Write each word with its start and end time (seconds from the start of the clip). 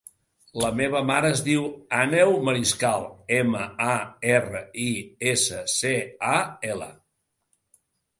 La 0.61 0.69
meva 0.77 0.99
mare 1.07 1.27
es 1.33 1.41
diu 1.47 1.65
Àneu 1.97 2.31
Mariscal: 2.47 3.05
ema, 3.39 3.61
a, 3.89 3.97
erra, 4.37 4.61
i, 4.85 4.87
essa, 5.33 5.61
ce, 5.75 5.93
a, 6.31 6.33
ela. 6.73 6.89